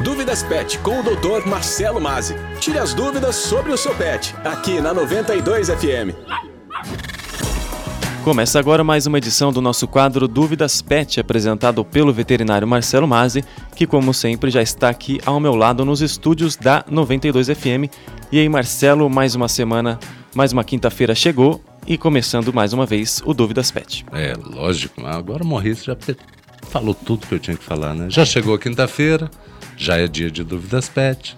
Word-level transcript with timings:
Dúvidas 0.00 0.42
Pet 0.42 0.78
com 0.78 1.00
o 1.00 1.02
Dr. 1.02 1.46
Marcelo 1.46 2.00
Mazzi. 2.00 2.34
Tire 2.58 2.78
as 2.78 2.94
dúvidas 2.94 3.36
sobre 3.36 3.70
o 3.70 3.76
seu 3.76 3.94
pet, 3.94 4.34
aqui 4.42 4.80
na 4.80 4.92
92 4.92 5.68
FM. 5.68 6.16
Começa 8.24 8.58
agora 8.58 8.82
mais 8.82 9.06
uma 9.06 9.18
edição 9.18 9.52
do 9.52 9.60
nosso 9.60 9.86
quadro 9.86 10.26
Dúvidas 10.26 10.80
Pet, 10.80 11.20
apresentado 11.20 11.84
pelo 11.84 12.12
veterinário 12.12 12.66
Marcelo 12.66 13.06
Mazzi, 13.06 13.44
que, 13.76 13.86
como 13.86 14.14
sempre, 14.14 14.50
já 14.50 14.62
está 14.62 14.88
aqui 14.88 15.20
ao 15.26 15.38
meu 15.38 15.54
lado 15.54 15.84
nos 15.84 16.00
estúdios 16.00 16.56
da 16.56 16.84
92 16.88 17.48
FM. 17.48 17.92
E 18.32 18.40
aí, 18.40 18.48
Marcelo, 18.48 19.08
mais 19.10 19.34
uma 19.34 19.46
semana, 19.46 20.00
mais 20.34 20.52
uma 20.52 20.64
quinta-feira 20.64 21.14
chegou 21.14 21.62
e 21.86 21.98
começando 21.98 22.52
mais 22.52 22.72
uma 22.72 22.86
vez 22.86 23.22
o 23.24 23.34
Dúvidas 23.34 23.70
Pet. 23.70 24.04
É, 24.12 24.34
lógico, 24.42 25.04
agora 25.06 25.44
o 25.44 25.46
Morris 25.46 25.84
já 25.84 25.96
falou 26.70 26.94
tudo 26.94 27.26
que 27.26 27.34
eu 27.34 27.38
tinha 27.38 27.56
que 27.56 27.64
falar, 27.64 27.94
né? 27.94 28.06
Já 28.08 28.24
chegou 28.24 28.54
a 28.54 28.58
quinta-feira, 28.58 29.30
já 29.82 29.96
é 29.96 30.06
dia 30.06 30.30
de 30.30 30.44
Dúvidas 30.44 30.88
Pet. 30.88 31.36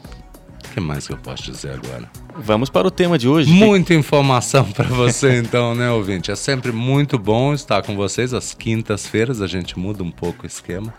O 0.67 0.75
que 0.75 0.79
mais 0.79 1.07
que 1.07 1.15
eu 1.15 1.17
posso 1.17 1.45
dizer 1.45 1.71
agora? 1.71 2.11
Vamos 2.37 2.69
para 2.69 2.87
o 2.87 2.91
tema 2.91 3.17
de 3.17 3.27
hoje. 3.27 3.51
Muita 3.51 3.95
informação 3.95 4.71
para 4.71 4.85
você 4.85 5.39
então, 5.39 5.75
né, 5.75 5.91
ouvinte? 5.91 6.31
É 6.31 6.37
sempre 6.37 6.71
muito 6.71 7.19
bom 7.19 7.55
estar 7.55 7.83
com 7.83 7.97
vocês 7.97 8.35
às 8.35 8.53
quintas-feiras, 8.53 9.41
a 9.41 9.47
gente 9.47 9.79
muda 9.79 10.03
um 10.03 10.11
pouco 10.11 10.43
o 10.43 10.47
esquema, 10.47 10.93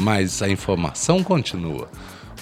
mas 0.00 0.42
a 0.42 0.48
informação 0.48 1.22
continua. 1.22 1.88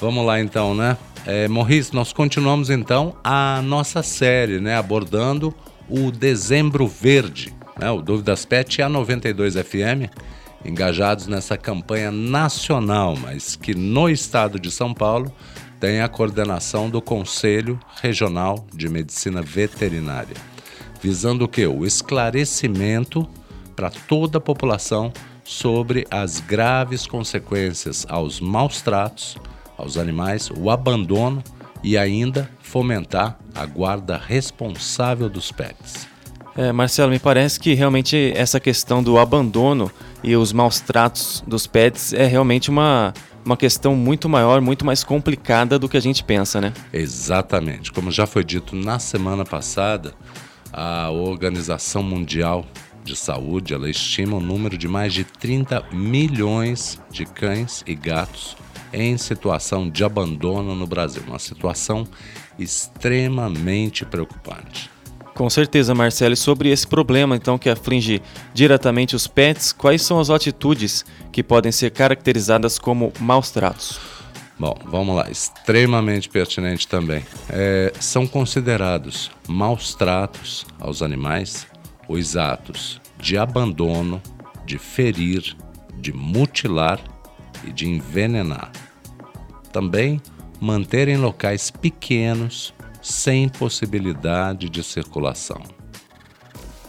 Vamos 0.00 0.24
lá 0.24 0.40
então, 0.40 0.74
né? 0.74 0.96
É, 1.26 1.46
Morris, 1.48 1.92
nós 1.92 2.14
continuamos 2.14 2.70
então 2.70 3.14
a 3.22 3.60
nossa 3.62 4.02
série, 4.02 4.58
né, 4.58 4.76
abordando 4.76 5.54
o 5.86 6.10
Dezembro 6.10 6.86
Verde, 6.86 7.52
né? 7.78 7.90
O 7.90 8.00
Dúvidas 8.00 8.46
Pet 8.46 8.78
e 8.78 8.82
a 8.82 8.88
92 8.88 9.54
FM 9.54 10.08
engajados 10.64 11.26
nessa 11.26 11.56
campanha 11.56 12.10
nacional, 12.10 13.16
mas 13.16 13.56
que 13.56 13.74
no 13.74 14.08
estado 14.08 14.58
de 14.58 14.70
São 14.70 14.92
Paulo 14.92 15.32
tem 15.78 16.00
a 16.00 16.08
coordenação 16.08 16.88
do 16.88 17.02
Conselho 17.02 17.78
Regional 18.02 18.66
de 18.74 18.88
Medicina 18.88 19.42
Veterinária, 19.42 20.36
visando 21.02 21.44
o 21.44 21.48
que? 21.48 21.66
O 21.66 21.84
esclarecimento 21.84 23.28
para 23.74 23.90
toda 23.90 24.38
a 24.38 24.40
população 24.40 25.12
sobre 25.44 26.06
as 26.10 26.40
graves 26.40 27.06
consequências 27.06 28.06
aos 28.08 28.40
maus 28.40 28.80
tratos 28.80 29.36
aos 29.76 29.96
animais, 29.96 30.50
o 30.50 30.70
abandono 30.70 31.42
e 31.82 31.96
ainda 31.98 32.50
fomentar 32.60 33.38
a 33.54 33.66
guarda 33.66 34.16
responsável 34.16 35.28
dos 35.28 35.52
pets. 35.52 36.08
É, 36.56 36.72
Marcelo, 36.72 37.10
me 37.10 37.18
parece 37.18 37.60
que 37.60 37.74
realmente 37.74 38.32
essa 38.34 38.58
questão 38.58 39.02
do 39.02 39.18
abandono 39.18 39.90
e 40.24 40.34
os 40.34 40.52
maus 40.52 40.80
tratos 40.80 41.44
dos 41.46 41.66
pets 41.66 42.14
é 42.14 42.26
realmente 42.26 42.70
uma, 42.70 43.12
uma 43.44 43.56
questão 43.56 43.94
muito 43.94 44.28
maior, 44.28 44.60
muito 44.62 44.84
mais 44.84 45.04
complicada 45.04 45.78
do 45.78 45.88
que 45.88 45.98
a 45.98 46.00
gente 46.00 46.24
pensa, 46.24 46.60
né? 46.60 46.72
Exatamente. 46.92 47.92
Como 47.92 48.10
já 48.10 48.26
foi 48.26 48.42
dito 48.42 48.74
na 48.74 48.98
semana 48.98 49.44
passada, 49.44 50.14
a 50.72 51.10
Organização 51.10 52.02
Mundial 52.02 52.64
de 53.04 53.14
Saúde 53.14 53.72
ela 53.72 53.88
estima 53.88 54.36
o 54.36 54.40
número 54.40 54.76
de 54.78 54.88
mais 54.88 55.12
de 55.12 55.24
30 55.24 55.84
milhões 55.92 57.00
de 57.10 57.24
cães 57.24 57.84
e 57.86 57.94
gatos 57.94 58.56
em 58.92 59.16
situação 59.18 59.88
de 59.90 60.02
abandono 60.02 60.74
no 60.74 60.86
Brasil. 60.86 61.22
Uma 61.26 61.38
situação 61.38 62.06
extremamente 62.58 64.04
preocupante. 64.06 64.95
Com 65.36 65.50
certeza, 65.50 65.94
Marcelo. 65.94 66.32
E 66.32 66.36
sobre 66.36 66.70
esse 66.70 66.86
problema, 66.86 67.36
então, 67.36 67.58
que 67.58 67.68
aflige 67.68 68.22
diretamente 68.54 69.14
os 69.14 69.26
pets, 69.26 69.70
quais 69.70 70.00
são 70.00 70.18
as 70.18 70.30
atitudes 70.30 71.04
que 71.30 71.42
podem 71.42 71.70
ser 71.70 71.90
caracterizadas 71.90 72.78
como 72.78 73.12
maus 73.20 73.50
tratos? 73.50 74.00
Bom, 74.58 74.74
vamos 74.86 75.14
lá, 75.14 75.30
extremamente 75.30 76.30
pertinente 76.30 76.88
também. 76.88 77.22
É, 77.50 77.92
são 78.00 78.26
considerados 78.26 79.30
maus 79.46 79.94
tratos 79.94 80.64
aos 80.80 81.02
animais 81.02 81.66
os 82.08 82.34
atos 82.34 82.98
de 83.18 83.36
abandono, 83.36 84.22
de 84.64 84.78
ferir, 84.78 85.54
de 85.98 86.14
mutilar 86.14 86.98
e 87.62 87.70
de 87.70 87.86
envenenar. 87.86 88.72
Também 89.70 90.18
manter 90.58 91.08
em 91.08 91.18
locais 91.18 91.70
pequenos 91.70 92.72
sem 93.06 93.48
possibilidade 93.48 94.68
de 94.68 94.82
circulação. 94.82 95.62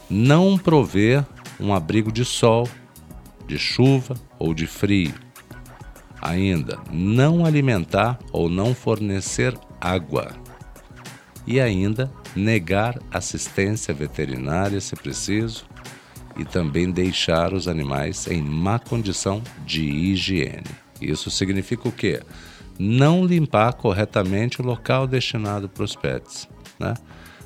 Não 0.10 0.58
prover 0.58 1.24
um 1.60 1.72
abrigo 1.72 2.12
de 2.12 2.26
sol, 2.26 2.68
de 3.46 3.60
chuva 3.60 4.16
ou 4.40 4.52
de 4.52 4.66
frio. 4.66 5.14
Ainda, 6.20 6.80
não 6.92 7.46
alimentar 7.46 8.18
ou 8.32 8.50
não 8.50 8.74
fornecer 8.74 9.56
água. 9.80 10.36
E 11.46 11.62
ainda, 11.62 12.12
negar 12.36 13.00
assistência 13.12 13.94
veterinária 13.94 14.82
se 14.82 14.96
preciso 14.96 15.66
e 16.36 16.44
também 16.44 16.90
deixar 16.90 17.54
os 17.54 17.68
animais 17.68 18.26
em 18.26 18.42
má 18.42 18.80
condição 18.80 19.40
de 19.68 19.84
higiene. 19.84 20.64
Isso 21.00 21.30
significa 21.30 21.88
o 21.88 21.92
quê? 21.92 22.22
Não 22.80 23.26
limpar 23.26 23.74
corretamente 23.74 24.62
o 24.62 24.66
local 24.66 25.08
destinado 25.08 25.68
para 25.68 25.84
os 25.84 25.96
pets. 25.96 26.48
Né? 26.80 26.94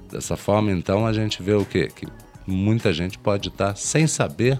Dessa 0.09 0.35
forma, 0.35 0.71
então, 0.71 1.05
a 1.05 1.13
gente 1.13 1.41
vê 1.41 1.53
o 1.53 1.65
quê? 1.65 1.87
Que 1.87 2.05
muita 2.45 2.91
gente 2.91 3.17
pode 3.17 3.49
estar, 3.49 3.75
sem 3.75 4.07
saber, 4.07 4.59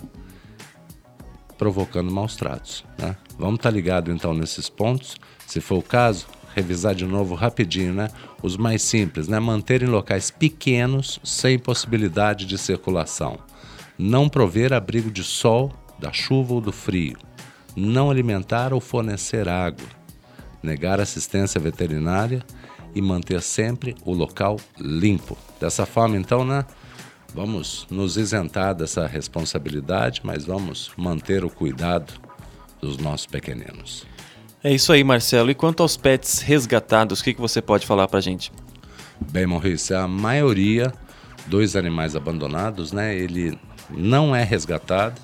provocando 1.58 2.12
maus 2.12 2.36
tratos. 2.36 2.86
Né? 2.98 3.16
Vamos 3.38 3.56
estar 3.56 3.70
ligado 3.70 4.12
então 4.12 4.34
nesses 4.34 4.70
pontos. 4.70 5.18
Se 5.46 5.60
for 5.60 5.80
o 5.80 5.84
caso, 5.84 6.28
revisar 6.56 6.96
de 6.96 7.06
novo 7.06 7.36
rapidinho, 7.36 7.94
né? 7.94 8.10
Os 8.42 8.56
mais 8.56 8.82
simples, 8.82 9.28
né? 9.28 9.40
Manter 9.40 9.84
em 9.84 9.88
locais 9.88 10.32
pequenos, 10.32 11.20
sem 11.24 11.60
possibilidade 11.60 12.46
de 12.46 12.58
circulação. 12.58 13.38
Não 13.98 14.30
prover 14.30 14.74
abrigo 14.74 15.12
de 15.12 15.24
sol, 15.24 15.72
da 16.00 16.12
chuva 16.12 16.54
ou 16.54 16.62
do 16.62 16.72
frio. 16.72 17.18
Não 17.76 18.10
alimentar 18.10 18.74
ou 18.74 18.80
fornecer 18.80 19.48
água 19.48 20.01
negar 20.62 21.00
assistência 21.00 21.60
veterinária 21.60 22.44
e 22.94 23.02
manter 23.02 23.42
sempre 23.42 23.96
o 24.06 24.14
local 24.14 24.58
limpo. 24.80 25.38
Dessa 25.60 25.86
forma, 25.86 26.18
então, 26.18 26.44
né? 26.44 26.66
Vamos 27.34 27.88
nos 27.90 28.18
isentar 28.18 28.76
dessa 28.76 29.08
responsabilidade, 29.08 30.22
mas 30.24 30.46
vamos 30.46 30.92
manter 30.98 31.46
o 31.46 31.50
cuidado 31.50 32.14
dos 32.82 32.98
nossos 32.98 33.26
pequeninos. 33.26 34.06
É 34.64 34.74
isso 34.74 34.92
aí, 34.92 35.04
Marcelo. 35.04 35.50
E 35.50 35.56
quanto 35.56 35.82
aos 35.82 35.96
pets 35.96 36.40
resgatados, 36.40 37.22
o 37.22 37.24
que, 37.24 37.34
que 37.34 37.42
você 37.42 37.62
pode 37.62 37.88
falar 37.88 38.08
para 38.08 38.20
gente? 38.20 38.52
Bem, 39.32 39.46
Maurício, 39.46 39.98
a 39.98 40.08
maioria 40.08 40.92
dos 41.48 41.76
animais 41.76 42.16
abandonados, 42.16 42.92
né, 42.92 43.16
ele 43.16 43.58
não 43.90 44.36
é 44.36 44.44
resgatado 44.44 45.20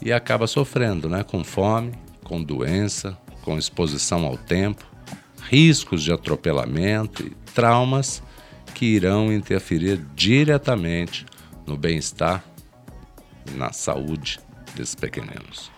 e 0.00 0.12
acaba 0.12 0.46
sofrendo, 0.46 1.08
né, 1.08 1.22
com 1.22 1.42
fome, 1.42 1.92
com 2.22 2.42
doença, 2.42 3.16
com 3.50 3.58
exposição 3.58 4.24
ao 4.26 4.36
tempo, 4.36 4.84
riscos 5.48 6.04
de 6.04 6.12
atropelamento 6.12 7.26
e 7.26 7.30
traumas 7.52 8.22
que 8.76 8.86
irão 8.86 9.32
interferir 9.32 10.00
diretamente 10.14 11.26
no 11.66 11.76
bem-estar 11.76 12.44
e 13.52 13.58
na 13.58 13.72
saúde 13.72 14.38
desses 14.76 14.94
pequeninos. 14.94 15.68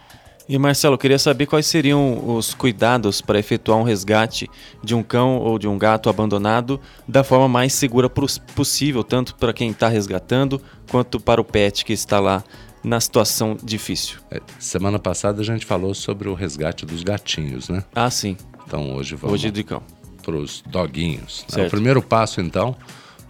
E 0.46 0.58
Marcelo, 0.58 0.98
queria 0.98 1.18
saber 1.18 1.46
quais 1.46 1.64
seriam 1.64 2.36
os 2.36 2.52
cuidados 2.52 3.22
para 3.22 3.38
efetuar 3.38 3.78
um 3.78 3.84
resgate 3.84 4.50
de 4.84 4.94
um 4.94 5.02
cão 5.02 5.38
ou 5.38 5.58
de 5.58 5.66
um 5.66 5.78
gato 5.78 6.10
abandonado 6.10 6.78
da 7.08 7.24
forma 7.24 7.48
mais 7.48 7.72
segura 7.72 8.10
possível, 8.10 9.02
tanto 9.02 9.34
para 9.36 9.54
quem 9.54 9.70
está 9.70 9.88
resgatando 9.88 10.60
quanto 10.90 11.18
para 11.18 11.40
o 11.40 11.44
pet 11.44 11.86
que 11.86 11.94
está 11.94 12.20
lá 12.20 12.44
na 12.84 13.00
situação 13.00 13.56
difícil. 13.62 14.18
É, 14.30 14.40
semana 14.58 14.98
passada 14.98 15.40
a 15.40 15.44
gente 15.44 15.64
falou 15.64 15.94
sobre 15.94 16.28
o 16.28 16.34
resgate 16.34 16.84
dos 16.84 17.02
gatinhos, 17.02 17.68
né? 17.68 17.84
Ah, 17.94 18.10
sim. 18.10 18.36
Então 18.66 18.94
hoje 18.94 19.14
vamos 19.14 19.34
hoje 19.34 19.50
de 19.50 19.62
cão. 19.62 19.82
para 20.22 20.36
os 20.36 20.62
doguinhos. 20.66 21.44
Né? 21.54 21.66
O 21.66 21.70
primeiro 21.70 22.02
passo 22.02 22.40
então 22.40 22.76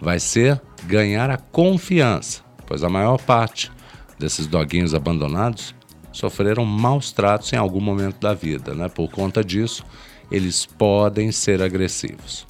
vai 0.00 0.19
ser 0.19 0.61
ganhar 0.85 1.31
a 1.31 1.37
confiança, 1.37 2.43
pois 2.67 2.82
a 2.82 2.88
maior 2.88 3.19
parte 3.19 3.71
desses 4.19 4.47
doguinhos 4.47 4.94
abandonados 4.94 5.75
sofreram 6.12 6.65
maus 6.65 7.11
tratos 7.12 7.53
em 7.53 7.56
algum 7.56 7.81
momento 7.81 8.21
da 8.21 8.35
vida, 8.35 8.75
né? 8.75 8.88
Por 8.88 9.11
conta 9.11 9.43
disso, 9.43 9.85
eles 10.31 10.67
podem 10.67 11.32
ser 11.32 11.62
agressivos. 11.62 12.47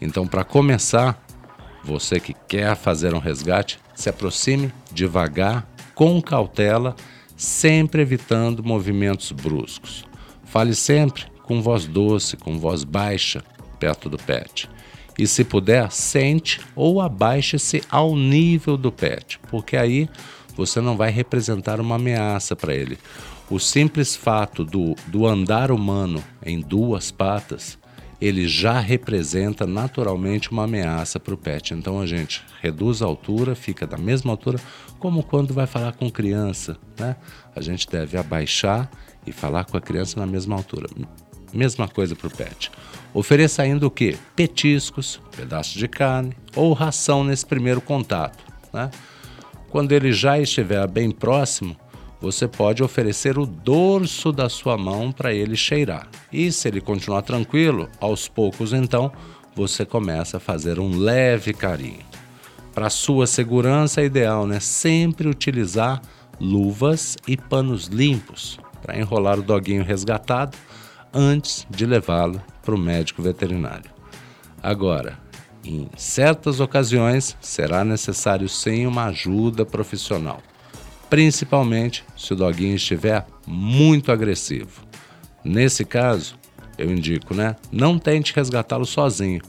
Então, 0.00 0.26
para 0.26 0.44
começar, 0.44 1.22
você 1.84 2.18
que 2.18 2.34
quer 2.48 2.74
fazer 2.74 3.14
um 3.14 3.18
resgate, 3.18 3.78
se 3.94 4.08
aproxime 4.08 4.72
devagar 4.92 5.66
com 5.94 6.20
cautela, 6.20 6.96
sempre 7.36 8.02
evitando 8.02 8.62
movimentos 8.62 9.32
bruscos. 9.32 10.04
Fale 10.44 10.74
sempre 10.74 11.24
com 11.42 11.60
voz 11.60 11.86
doce, 11.86 12.36
com 12.36 12.58
voz 12.58 12.84
baixa, 12.84 13.42
perto 13.78 14.08
do 14.08 14.18
pet. 14.18 14.68
E 15.18 15.26
se 15.26 15.44
puder, 15.44 15.90
sente 15.90 16.60
ou 16.74 17.00
abaixe-se 17.00 17.82
ao 17.90 18.16
nível 18.16 18.76
do 18.76 18.90
pet, 18.90 19.38
porque 19.50 19.76
aí 19.76 20.08
você 20.56 20.80
não 20.80 20.96
vai 20.96 21.10
representar 21.10 21.80
uma 21.80 21.96
ameaça 21.96 22.54
para 22.54 22.74
ele. 22.74 22.98
o 23.50 23.58
simples 23.58 24.16
fato 24.16 24.64
do, 24.64 24.94
do 25.08 25.26
andar 25.26 25.70
humano 25.70 26.24
em 26.44 26.58
duas 26.58 27.10
patas, 27.10 27.78
ele 28.22 28.46
já 28.46 28.78
representa 28.78 29.66
naturalmente 29.66 30.52
uma 30.52 30.62
ameaça 30.62 31.18
para 31.18 31.34
o 31.34 31.36
pet. 31.36 31.74
Então 31.74 32.00
a 32.00 32.06
gente 32.06 32.40
reduz 32.60 33.02
a 33.02 33.04
altura, 33.04 33.56
fica 33.56 33.84
da 33.84 33.98
mesma 33.98 34.30
altura, 34.30 34.60
como 35.00 35.24
quando 35.24 35.52
vai 35.52 35.66
falar 35.66 35.92
com 35.94 36.08
criança. 36.08 36.76
Né? 36.96 37.16
A 37.56 37.60
gente 37.60 37.84
deve 37.90 38.16
abaixar 38.16 38.88
e 39.26 39.32
falar 39.32 39.64
com 39.64 39.76
a 39.76 39.80
criança 39.80 40.20
na 40.20 40.26
mesma 40.26 40.54
altura. 40.54 40.88
Mesma 41.52 41.88
coisa 41.88 42.14
para 42.14 42.28
o 42.28 42.30
pet. 42.30 42.70
Ofereça 43.12 43.60
ainda 43.64 43.88
o 43.88 43.90
que? 43.90 44.16
Petiscos, 44.36 45.20
pedaços 45.36 45.74
de 45.74 45.88
carne 45.88 46.32
ou 46.54 46.72
ração 46.72 47.24
nesse 47.24 47.44
primeiro 47.44 47.80
contato. 47.80 48.38
Né? 48.72 48.88
Quando 49.68 49.90
ele 49.90 50.12
já 50.12 50.38
estiver 50.38 50.86
bem 50.86 51.10
próximo, 51.10 51.76
você 52.22 52.46
pode 52.46 52.84
oferecer 52.84 53.36
o 53.36 53.44
dorso 53.44 54.30
da 54.30 54.48
sua 54.48 54.78
mão 54.78 55.10
para 55.10 55.34
ele 55.34 55.56
cheirar. 55.56 56.06
E 56.32 56.52
se 56.52 56.68
ele 56.68 56.80
continuar 56.80 57.22
tranquilo, 57.22 57.88
aos 58.00 58.28
poucos 58.28 58.72
então, 58.72 59.10
você 59.56 59.84
começa 59.84 60.36
a 60.36 60.40
fazer 60.40 60.78
um 60.78 60.96
leve 60.96 61.52
carinho. 61.52 62.04
Para 62.72 62.88
sua 62.88 63.26
segurança 63.26 64.00
é 64.00 64.04
ideal, 64.04 64.46
né? 64.46 64.60
Sempre 64.60 65.28
utilizar 65.28 66.00
luvas 66.40 67.16
e 67.26 67.36
panos 67.36 67.86
limpos 67.86 68.56
para 68.80 68.96
enrolar 68.96 69.40
o 69.40 69.42
doguinho 69.42 69.82
resgatado 69.82 70.56
antes 71.12 71.66
de 71.68 71.84
levá-lo 71.84 72.40
para 72.62 72.74
o 72.74 72.78
médico 72.78 73.20
veterinário. 73.20 73.90
Agora, 74.62 75.18
em 75.64 75.88
certas 75.96 76.60
ocasiões, 76.60 77.36
será 77.40 77.84
necessário 77.84 78.48
sim 78.48 78.86
uma 78.86 79.06
ajuda 79.06 79.66
profissional, 79.66 80.40
principalmente 81.12 82.02
se 82.16 82.32
o 82.32 82.36
doguinho 82.36 82.74
estiver 82.74 83.26
muito 83.46 84.10
agressivo. 84.10 84.80
Nesse 85.44 85.84
caso, 85.84 86.38
eu 86.78 86.90
indico, 86.90 87.34
né? 87.34 87.54
Não 87.70 87.98
tente 87.98 88.34
resgatá-lo 88.34 88.86
sozinho. 88.86 89.42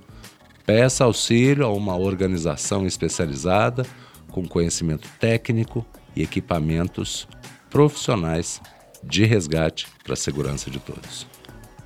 Peça 0.65 1.05
auxílio 1.05 1.65
a 1.65 1.71
uma 1.71 1.95
organização 1.95 2.85
especializada 2.85 3.85
com 4.29 4.45
conhecimento 4.45 5.07
técnico 5.21 5.85
e 6.13 6.21
equipamentos 6.21 7.29
profissionais 7.69 8.61
de 9.01 9.23
resgate 9.23 9.87
para 10.03 10.15
a 10.15 10.17
segurança 10.17 10.69
de 10.69 10.79
todos. 10.79 11.25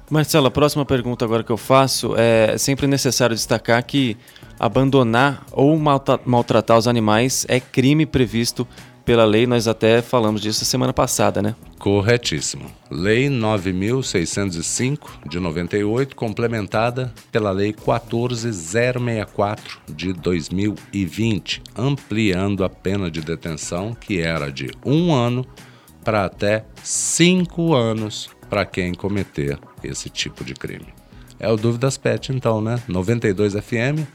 Marcelo, 0.10 0.48
a 0.48 0.52
próxima 0.52 0.86
pergunta 0.86 1.24
agora 1.24 1.44
que 1.44 1.52
eu 1.52 1.58
faço 1.58 2.16
é 2.18 2.58
sempre 2.58 2.88
necessário 2.88 3.36
destacar 3.36 3.84
que 3.84 4.18
abandonar 4.60 5.46
ou 5.52 5.78
maltratar 6.26 6.80
os 6.80 6.88
animais 6.88 7.46
é 7.48 7.60
crime 7.60 8.08
previsto 8.08 8.68
pela 9.08 9.24
lei, 9.24 9.48
nós 9.48 9.70
até 9.70 10.02
falamos 10.02 10.42
disso 10.42 10.66
semana 10.66 10.92
passada, 10.92 11.42
né? 11.42 11.56
Corretíssimo. 11.80 12.70
Lei 12.92 13.30
9605 13.30 15.22
de 15.30 15.40
98, 15.40 16.14
complementada 16.14 17.14
pela 17.32 17.52
Lei 17.52 17.72
14064 17.72 19.80
de 19.88 20.12
2020, 20.12 21.64
ampliando 21.74 22.66
a 22.66 22.70
pena 22.70 23.10
de 23.10 23.22
detenção, 23.22 23.94
que 23.94 24.20
era 24.20 24.52
de 24.52 24.70
um 24.86 25.14
ano 25.14 25.48
para 26.04 26.26
até 26.26 26.66
cinco 26.84 27.74
anos 27.74 28.30
para 28.50 28.66
quem 28.66 28.94
cometer 28.94 29.58
esse 29.82 30.10
tipo 30.10 30.44
de 30.44 30.54
crime. 30.54 30.88
É 31.40 31.50
o 31.50 31.56
Dúvidas 31.56 31.98
Pet, 31.98 32.34
então, 32.34 32.60
né? 32.60 32.84
92 32.90 33.54
FM, 33.54 34.06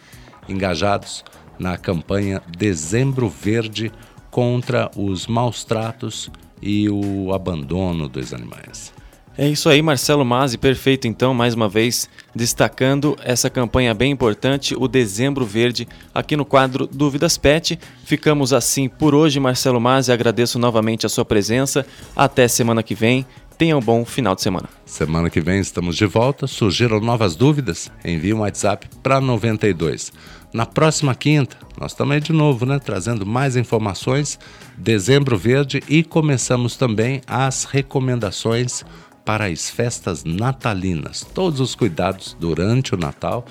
engajados 0.47 1.25
na 1.59 1.79
campanha 1.79 2.43
Dezembro 2.59 3.27
Verde 3.27 3.91
contra 4.33 4.91
os 4.97 5.27
maus 5.27 5.63
tratos 5.63 6.31
e 6.61 6.89
o 6.89 7.35
abandono 7.35 8.09
dos 8.09 8.33
animais. 8.33 8.93
É 9.37 9.49
isso 9.49 9.71
aí, 9.71 9.81
Marcelo 9.81 10.27
Mazzi, 10.27 10.59
perfeito 10.59 11.09
então, 11.09 11.33
mais 11.33 11.55
uma 11.55 11.67
vez, 11.67 12.07
destacando 12.35 13.17
essa 13.25 13.49
campanha 13.49 13.95
bem 13.95 14.13
importante, 14.13 14.75
o 14.79 14.87
Dezembro 14.87 15.47
Verde, 15.47 15.89
aqui 16.15 16.37
no 16.37 16.45
quadro 16.45 16.87
Dúvidas 16.87 17.39
Pet. 17.39 17.79
Ficamos 18.05 18.53
assim 18.53 18.91
por 18.91 19.15
hoje, 19.15 19.41
Marcelo 19.41 19.81
Mazzi, 19.81 20.13
agradeço 20.13 20.59
novamente 20.59 21.07
a 21.07 21.09
sua 21.09 21.25
presença. 21.25 21.87
Até 22.15 22.47
semana 22.47 22.83
que 22.83 22.95
vem. 22.95 23.25
Tenha 23.57 23.77
um 23.77 23.81
bom 23.81 24.05
final 24.05 24.35
de 24.35 24.43
semana. 24.43 24.69
Semana 24.85 25.31
que 25.31 25.41
vem 25.41 25.61
estamos 25.61 25.97
de 25.97 26.05
volta. 26.05 26.47
Surgiram 26.47 27.01
novas 27.01 27.37
dúvidas? 27.37 27.91
Envie 28.05 28.35
um 28.35 28.41
WhatsApp 28.41 28.89
para 29.03 29.21
92. 29.21 30.13
Na 30.53 30.67
próxima 30.67 31.15
quinta, 31.15 31.57
nós 31.81 31.95
aí 31.99 32.21
de 32.21 32.33
novo, 32.33 32.67
né? 32.67 32.79
Trazendo 32.79 33.25
mais 33.25 33.57
informações. 33.57 34.39
Dezembro 34.77 35.39
Verde 35.39 35.83
e 35.89 36.03
começamos 36.03 36.77
também 36.77 37.23
as 37.27 37.65
recomendações 37.65 38.85
para 39.25 39.47
as 39.47 39.71
festas 39.71 40.25
natalinas. 40.25 41.27
Todos 41.35 41.61
os 41.61 41.75
cuidados 41.75 42.37
durante 42.39 42.95
o 42.95 42.99
Natal, 42.99 43.45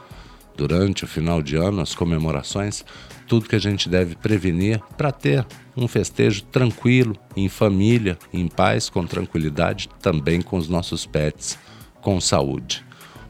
durante 0.56 1.04
o 1.04 1.08
final 1.08 1.42
de 1.42 1.56
ano, 1.56 1.82
as 1.82 1.96
comemorações, 1.96 2.84
tudo 3.28 3.48
que 3.48 3.56
a 3.56 3.60
gente 3.60 3.88
deve 3.88 4.16
prevenir 4.16 4.82
para 4.98 5.12
ter 5.12 5.46
um 5.76 5.88
festejo 5.88 6.44
tranquilo, 6.44 7.16
em 7.36 7.48
família, 7.48 8.18
em 8.34 8.48
paz, 8.48 8.90
com 8.90 9.06
tranquilidade, 9.06 9.90
também 10.02 10.42
com 10.42 10.58
os 10.58 10.68
nossos 10.68 11.06
pets, 11.06 11.58
com 12.02 12.20
saúde. 12.20 12.86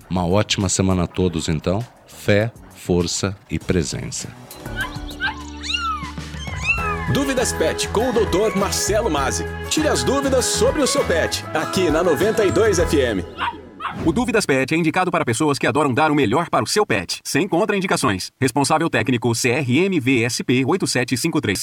Uma 0.10 0.26
ótima 0.26 0.68
semana 0.68 1.04
a 1.04 1.08
todos, 1.08 1.48
então. 1.48 1.86
Fé, 2.08 2.52
força 2.76 3.38
e 3.50 3.58
presença. 3.58 4.30
Dúvidas 7.14 7.52
Pet 7.54 7.88
com 7.90 8.10
o 8.10 8.14
Dr. 8.14 8.58
Marcelo 8.58 9.10
Mazzi. 9.10 9.46
Tire 9.72 9.88
as 9.88 10.04
dúvidas 10.04 10.44
sobre 10.44 10.82
o 10.82 10.86
seu 10.86 11.02
pet, 11.06 11.46
aqui 11.54 11.90
na 11.90 12.04
92 12.04 12.78
FM. 12.78 13.24
O 14.06 14.12
Dúvidas 14.12 14.46
Pet 14.46 14.74
é 14.74 14.78
indicado 14.78 15.10
para 15.10 15.24
pessoas 15.24 15.58
que 15.58 15.66
adoram 15.66 15.94
dar 15.94 16.12
o 16.12 16.16
melhor 16.16 16.50
para 16.50 16.62
o 16.62 16.68
seu 16.68 16.86
pet, 16.86 17.22
sem 17.24 17.48
contraindicações. 17.48 18.32
Responsável 18.38 18.90
técnico 18.90 19.32
CRMVSP 19.32 20.66
8753. 20.66 21.60